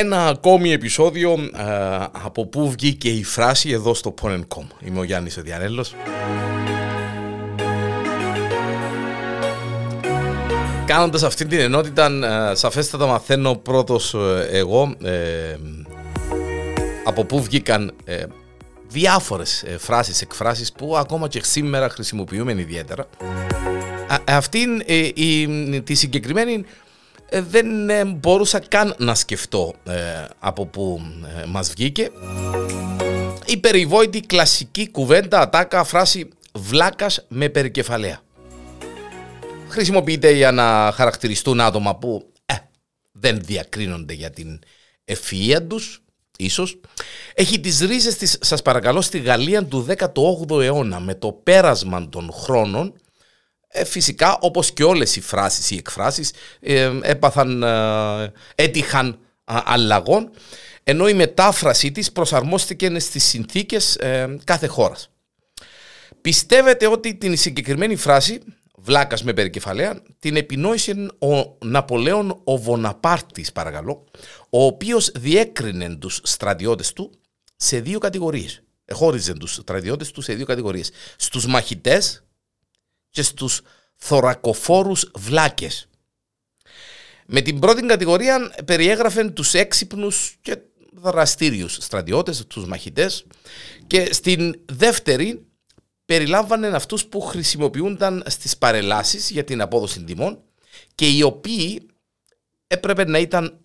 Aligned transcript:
ένα 0.00 0.26
ακόμη 0.26 0.72
επεισόδιο 0.72 1.32
ε, 1.32 2.06
από 2.24 2.46
πού 2.46 2.70
βγήκε 2.70 3.08
η 3.08 3.24
φράση 3.24 3.70
εδώ 3.70 3.94
στο 3.94 4.14
Pon.com. 4.22 4.66
Είμαι 4.84 4.98
ο 4.98 5.02
Γιάννης 5.02 5.36
ο 5.36 5.42
Διανέλος. 5.42 5.94
Κάνοντας 10.86 11.22
αυτή 11.22 11.46
την 11.46 11.60
ενότητα, 11.60 12.06
ε, 12.50 12.54
σαφέστατα 12.54 13.06
μαθαίνω 13.06 13.54
πρώτος 13.54 14.14
ε, 14.14 14.48
εγώ 14.50 14.94
ε, 15.02 15.56
από 17.04 17.24
πού 17.24 17.42
βγήκαν 17.42 17.92
ε, 18.04 18.22
διάφορες 18.88 19.62
ε, 19.62 19.78
φράσεις, 19.78 20.20
εκφράσεις 20.22 20.72
που 20.72 20.96
ακόμα 20.96 21.28
και 21.28 21.40
σήμερα 21.42 21.88
χρησιμοποιούμε 21.88 22.52
ιδιαίτερα. 22.52 23.06
Αυτή 24.24 24.58
η, 25.14 25.46
τη 25.80 25.94
συγκεκριμένη 25.94 26.64
δεν 27.30 27.66
μπορούσα 28.12 28.58
καν 28.58 28.94
να 28.98 29.14
σκεφτώ 29.14 29.74
από 30.38 30.66
πού 30.66 31.00
μας 31.46 31.70
βγήκε. 31.70 32.10
Η 33.46 33.56
περιβόητη 33.56 34.20
κλασική 34.20 34.90
κουβέντα, 34.90 35.40
ατάκα, 35.40 35.84
φράση 35.84 36.28
βλάκας 36.52 37.24
με 37.28 37.48
περικεφαλαία 37.48 38.20
χρησιμοποιείται 39.70 40.30
για 40.30 40.52
να 40.52 40.92
χαρακτηριστούν 40.94 41.60
άτομα 41.60 41.96
που 41.96 42.32
ε, 42.46 42.54
δεν 43.12 43.40
διακρίνονται 43.40 44.12
για 44.12 44.30
την 44.30 44.58
ευφυΐα 45.04 45.60
τους, 45.68 46.02
ίσως. 46.38 46.80
Έχει 47.34 47.60
τις 47.60 47.80
ρίζες 47.80 48.16
της, 48.16 48.38
σας 48.40 48.62
παρακαλώ, 48.62 49.00
στη 49.00 49.18
Γαλλία 49.18 49.64
του 49.64 49.86
18ου 49.88 50.60
αιώνα 50.62 51.00
με 51.00 51.14
το 51.14 51.32
πέρασμα 51.32 52.08
των 52.08 52.30
χρόνων 52.32 52.94
ε, 53.72 53.84
φυσικά 53.84 54.38
όπως 54.40 54.72
και 54.72 54.84
όλες 54.84 55.16
οι 55.16 55.20
φράσεις 55.20 55.70
ή 55.70 55.76
εκφράσεις 55.76 56.32
ε, 56.60 56.92
έπαθαν, 57.02 57.62
ε, 57.62 58.32
έτυχαν 58.54 59.18
αλλαγών 59.44 60.30
ενώ 60.90 61.08
η 61.08 61.14
μετάφρασή 61.14 61.92
της 61.92 62.12
προσαρμόστηκε 62.12 62.98
στις 62.98 63.24
συνθήκες 63.24 63.96
ε, 63.96 64.38
κάθε 64.44 64.66
χώρας. 64.66 65.10
Πιστεύετε 66.20 66.86
ότι 66.86 67.14
την 67.14 67.36
συγκεκριμένη 67.36 67.96
φράση 67.96 68.40
βλάκας 68.76 69.22
με 69.22 69.32
περικεφαλαία, 69.32 70.02
την 70.18 70.36
επινόησε 70.36 71.06
ο 71.18 71.56
Ναπολέον 71.64 72.40
ο 72.44 72.58
Βοναπάρτης, 72.58 73.52
παρακαλώ, 73.52 74.04
ο 74.50 74.64
οποίος 74.64 75.12
διέκρινε 75.14 75.96
τους 75.96 76.20
στρατιώτες 76.22 76.92
του 76.92 77.10
σε 77.56 77.80
δύο 77.80 77.98
κατηγορίες. 77.98 78.62
Χώριζε 78.92 79.32
τους 79.32 79.54
στρατιώτες 79.54 80.10
του 80.10 80.20
σε 80.20 80.34
δύο 80.34 80.46
κατηγορίες. 80.46 80.90
Στους 81.16 81.46
μαχητές 81.46 82.24
και 83.10 83.22
στους 83.22 83.60
θωρακοφόρους 83.96 85.10
βλάκες. 85.14 85.88
Με 87.26 87.40
την 87.40 87.58
πρώτη 87.58 87.82
κατηγορία 87.82 88.54
περιέγραφε 88.64 89.30
τους 89.30 89.54
έξυπνους 89.54 90.36
και 90.42 90.58
δραστήριους 90.92 91.76
στρατιώτες, 91.80 92.46
τους 92.46 92.66
μαχητές 92.66 93.26
και 93.86 94.12
στην 94.12 94.60
δεύτερη 94.72 95.46
περιλάμβανε 96.04 96.66
αυτούς 96.66 97.06
που 97.06 97.20
χρησιμοποιούνταν 97.20 98.22
στις 98.26 98.58
παρελάσεις 98.58 99.30
για 99.30 99.44
την 99.44 99.60
απόδοση 99.60 100.04
τιμών 100.04 100.42
και 100.94 101.10
οι 101.10 101.22
οποίοι 101.22 101.86
έπρεπε 102.66 103.04
να 103.04 103.18
ήταν 103.18 103.60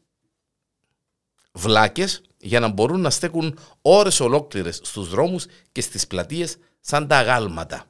βλάκες 1.51 2.21
για 2.37 2.59
να 2.59 2.67
μπορούν 2.67 3.01
να 3.01 3.09
στέκουν 3.09 3.59
ώρες 3.81 4.19
ολόκληρες 4.19 4.79
στους 4.83 5.09
δρόμους 5.09 5.45
και 5.71 5.81
στις 5.81 6.07
πλατείες 6.07 6.57
σαν 6.79 7.07
τα 7.07 7.17
αγάλματα. 7.17 7.85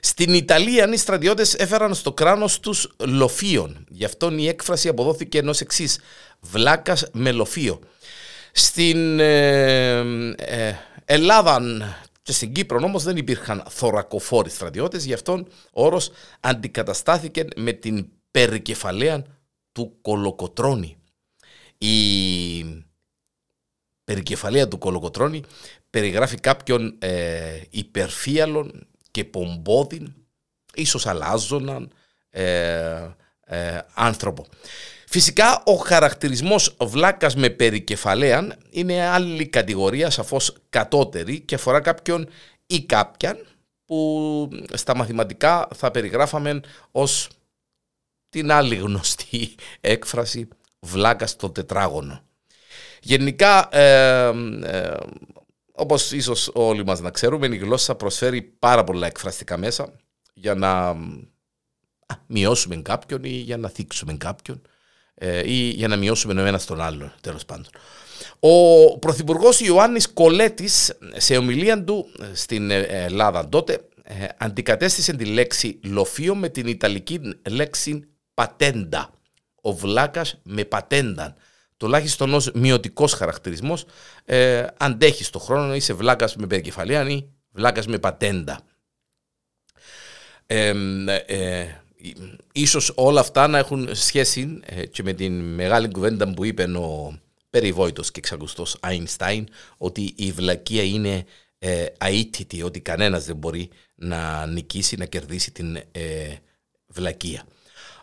Στην 0.00 0.34
Ιταλία 0.34 0.92
οι 0.92 0.96
στρατιώτες 0.96 1.54
έφεραν 1.54 1.94
στο 1.94 2.12
κράνος 2.12 2.60
τους 2.60 2.94
λοφίων. 2.98 3.86
Γι' 3.88 4.04
αυτό 4.04 4.32
η 4.32 4.48
έκφραση 4.48 4.88
αποδόθηκε 4.88 5.38
ενός 5.38 5.60
εξής 5.60 6.00
βλάκας 6.40 7.06
με 7.12 7.32
λοφίο. 7.32 7.80
Στην 8.52 9.20
ε, 9.20 9.98
ε, 10.36 10.74
Ελλάδα 11.04 11.60
και 12.22 12.32
στην 12.32 12.52
Κύπρο 12.52 12.78
όμως 12.82 13.02
δεν 13.02 13.16
υπήρχαν 13.16 13.64
θωρακοφόροι 13.68 14.50
στρατιώτες, 14.50 15.04
γι' 15.04 15.12
αυτό 15.12 15.46
ο 15.72 15.84
όρος 15.84 16.10
αντικαταστάθηκε 16.40 17.44
με 17.56 17.72
την 17.72 18.06
περικεφαλαία 18.30 19.24
του 19.72 19.98
Κολοκοτρώνη. 20.00 20.96
Η 21.78 22.84
περικεφαλαία 24.04 24.68
του 24.68 24.78
Κολοκοτρώνη 24.78 25.42
περιγράφει 25.90 26.36
κάποιον 26.40 26.96
ε, 26.98 27.60
υπερφύαλον 27.70 28.86
και 29.14 29.24
πομπόδιν, 29.24 30.14
ίσως 30.74 31.06
αλλάζοναν 31.06 31.92
ε, 32.30 33.08
ε, 33.44 33.78
άνθρωπο. 33.94 34.46
Φυσικά 35.08 35.62
ο 35.64 35.74
χαρακτηρισμός 35.74 36.76
βλάκας 36.80 37.34
με 37.36 37.48
περικεφαλαίαν 37.50 38.56
είναι 38.70 39.06
άλλη 39.06 39.46
κατηγορία 39.46 40.10
σαφώς 40.10 40.56
κατώτερη 40.68 41.40
και 41.40 41.54
αφορά 41.54 41.80
κάποιον 41.80 42.28
ή 42.66 42.82
κάποιαν 42.82 43.46
που 43.84 44.48
στα 44.72 44.96
μαθηματικά 44.96 45.68
θα 45.74 45.90
περιγράφαμε 45.90 46.60
ως 46.90 47.28
την 48.28 48.52
άλλη 48.52 48.74
γνωστή 48.74 49.54
έκφραση 49.80 50.48
βλάκας 50.80 51.30
στο 51.30 51.50
τετράγωνο. 51.50 52.20
Γενικά, 53.00 53.68
ε, 53.70 54.32
ε, 54.62 54.96
όπως 55.76 56.12
ίσως 56.12 56.50
όλοι 56.54 56.84
μας 56.84 57.00
να 57.00 57.10
ξέρουμε, 57.10 57.46
η 57.46 57.56
γλώσσα 57.56 57.94
προσφέρει 57.94 58.42
πάρα 58.42 58.84
πολλά 58.84 59.06
εκφραστικά 59.06 59.56
μέσα 59.56 59.92
για 60.34 60.54
να 60.54 60.96
μειώσουμε 62.26 62.76
κάποιον 62.76 63.24
ή 63.24 63.28
για 63.28 63.56
να 63.56 63.68
θίξουμε 63.68 64.14
κάποιον 64.14 64.62
ε, 65.14 65.50
ή 65.52 65.68
για 65.68 65.88
να 65.88 65.96
μειώσουμε 65.96 66.42
ο 66.42 66.44
ένας 66.44 66.64
τον 66.64 66.80
άλλον, 66.80 67.12
τέλος 67.20 67.44
πάντων. 67.44 67.66
Ο 68.40 68.98
Πρωθυπουργός 68.98 69.60
Ιωάννης 69.60 70.12
Κολέτης, 70.12 70.98
σε 71.16 71.36
ομιλία 71.36 71.84
του 71.84 72.06
ε, 72.20 72.34
στην 72.34 72.70
ε, 72.70 72.80
Ελλάδα 72.80 73.48
τότε, 73.48 73.88
αντικατέστησε 74.38 75.12
τη 75.12 75.24
λέξη 75.24 75.80
λοφείο 75.84 76.34
με 76.34 76.48
την 76.48 76.66
ιταλική 76.66 77.20
λέξη 77.50 78.08
πατέντα. 78.34 79.10
Ο 79.60 79.72
βλάκας 79.72 80.40
με 80.42 80.64
πατέντα. 80.64 81.36
Τουλάχιστον 81.76 82.34
ως 82.34 82.50
μειωτικός 82.54 83.12
χαρακτηρισμός, 83.12 83.84
ε, 84.24 84.66
αντέχεις 84.76 85.26
στον 85.26 85.40
χρόνο, 85.40 85.74
είσαι 85.74 85.92
βλάκας 85.92 86.36
με 86.36 86.46
περικεφαλία 86.46 87.08
ή 87.10 87.28
βλάκας 87.50 87.86
με 87.86 87.98
πατέντα. 87.98 88.60
Ε, 90.46 90.74
ίσως 92.52 92.92
όλα 92.94 93.20
αυτά 93.20 93.46
να 93.46 93.58
έχουν 93.58 93.88
σχέση 93.94 94.60
ε, 94.64 94.86
και 94.86 95.02
με 95.02 95.12
την 95.12 95.40
μεγάλη 95.40 95.88
κουβέντα 95.90 96.34
που 96.34 96.44
είπε 96.44 96.62
ο 96.62 97.18
περιβόητος 97.50 98.10
και 98.10 98.18
εξακουστός 98.18 98.76
Αϊνστάιν 98.80 99.48
ότι 99.76 100.12
η 100.16 100.32
βλακεία 100.32 100.82
είναι 100.82 101.24
ε, 101.58 101.86
αίτητη, 101.98 102.62
ότι 102.62 102.80
κανένας 102.80 103.24
δεν 103.24 103.36
μπορεί 103.36 103.70
να 103.94 104.46
νικήσει, 104.46 104.96
να 104.96 105.04
κερδίσει 105.04 105.52
την 105.52 105.76
ε, 105.76 106.34
βλακεία. 106.86 107.46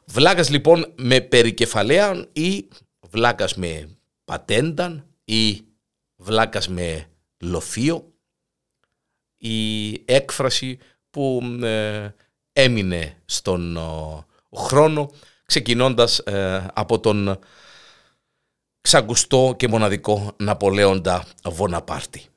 Βλάκας 0.05 0.49
λοιπόν 0.49 0.93
με 0.95 1.21
περικεφαλαία 1.21 2.25
ή 2.33 2.67
βλάκας 3.11 3.55
με 3.55 3.97
πατένταν 4.25 5.05
ή 5.23 5.61
βλάκας 6.15 6.67
με 6.67 7.05
λοφείο 7.39 8.13
η 9.37 9.91
έκφραση 10.05 10.79
που 11.09 11.41
ε, 11.61 12.09
έμεινε 12.53 13.21
στον 13.25 13.77
χρόνο 14.55 15.11
ξεκινώντας 15.45 16.19
ε, 16.19 16.65
από 16.73 16.99
τον 16.99 17.39
ξαγκουστό 18.81 19.53
και 19.57 19.67
μοναδικό 19.67 20.35
Ναπολέοντα 20.37 21.25
Βοναπάρτη. 21.43 22.30